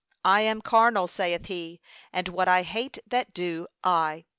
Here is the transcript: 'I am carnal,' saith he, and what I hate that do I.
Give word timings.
'I 0.25 0.41
am 0.41 0.61
carnal,' 0.63 1.07
saith 1.07 1.45
he, 1.45 1.79
and 2.11 2.27
what 2.27 2.47
I 2.47 2.63
hate 2.63 2.97
that 3.05 3.35
do 3.35 3.67
I. 3.83 4.25